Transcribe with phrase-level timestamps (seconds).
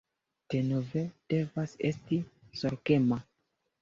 [0.53, 1.03] Denove,
[1.33, 2.21] devas esti
[2.63, 3.21] zorgema